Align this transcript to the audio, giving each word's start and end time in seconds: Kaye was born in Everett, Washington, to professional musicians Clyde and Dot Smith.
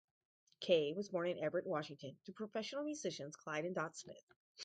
Kaye 0.61 0.93
was 0.95 1.09
born 1.09 1.27
in 1.29 1.37
Everett, 1.37 1.67
Washington, 1.67 2.17
to 2.25 2.31
professional 2.31 2.83
musicians 2.83 3.35
Clyde 3.35 3.65
and 3.65 3.75
Dot 3.75 3.95
Smith. 3.95 4.25